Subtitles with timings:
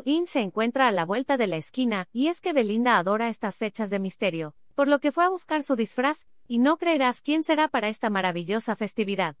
[0.00, 3.58] Halloween se encuentra a la vuelta de la esquina, y es que Belinda adora estas
[3.58, 7.42] fechas de misterio, por lo que fue a buscar su disfraz, y no creerás quién
[7.42, 9.36] será para esta maravillosa festividad.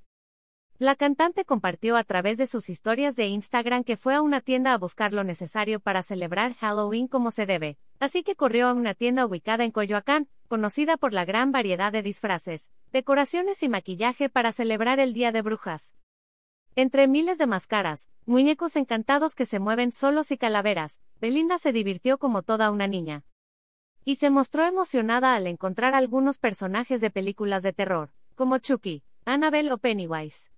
[0.78, 4.74] La cantante compartió a través de sus historias de Instagram que fue a una tienda
[4.74, 8.92] a buscar lo necesario para celebrar Halloween como se debe, así que corrió a una
[8.92, 14.52] tienda ubicada en Coyoacán, conocida por la gran variedad de disfraces, decoraciones y maquillaje para
[14.52, 15.94] celebrar el Día de Brujas.
[16.80, 22.16] Entre miles de máscaras, muñecos encantados que se mueven solos y calaveras, Belinda se divirtió
[22.16, 23.22] como toda una niña.
[24.06, 29.70] Y se mostró emocionada al encontrar algunos personajes de películas de terror, como Chucky, Annabelle
[29.72, 30.52] o Pennywise.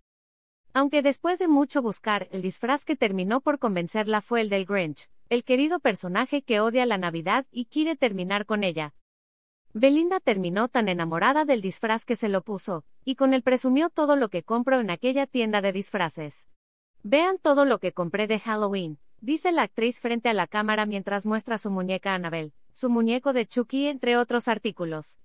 [0.72, 5.10] Aunque después de mucho buscar, el disfraz que terminó por convencerla fue el del Grinch,
[5.28, 8.94] el querido personaje que odia la Navidad y quiere terminar con ella.
[9.74, 14.16] Belinda terminó tan enamorada del disfraz que se lo puso, y con él presumió todo
[14.16, 16.46] lo que compró en aquella tienda de disfraces.
[17.02, 21.24] Vean todo lo que compré de Halloween, dice la actriz frente a la cámara mientras
[21.24, 25.18] muestra su muñeca Annabelle, su muñeco de Chucky entre otros artículos.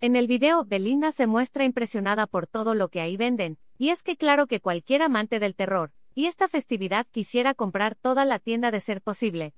[0.00, 4.04] En el video, Belinda se muestra impresionada por todo lo que ahí venden, y es
[4.04, 8.70] que claro que cualquier amante del terror, y esta festividad quisiera comprar toda la tienda
[8.70, 9.52] de ser posible.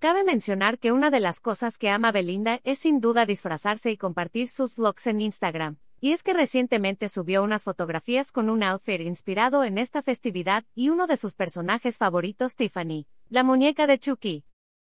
[0.00, 3.98] Cabe mencionar que una de las cosas que ama Belinda es sin duda disfrazarse y
[3.98, 9.02] compartir sus vlogs en Instagram, y es que recientemente subió unas fotografías con un outfit
[9.02, 14.46] inspirado en esta festividad y uno de sus personajes favoritos Tiffany, la muñeca de Chucky.